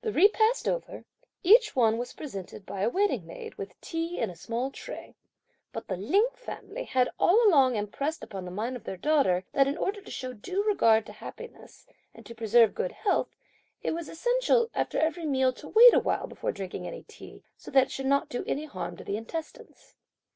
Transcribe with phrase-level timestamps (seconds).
[0.00, 1.04] The repast over,
[1.44, 5.14] each one was presented by a waiting maid, with tea in a small tea tray;
[5.72, 9.68] but the Lin family had all along impressed upon the mind of their daughter that
[9.68, 13.36] in order to show due regard to happiness, and to preserve good health,
[13.84, 17.70] it was essential, after every meal, to wait a while, before drinking any tea, so
[17.70, 19.94] that it should not do any harm to the intestines.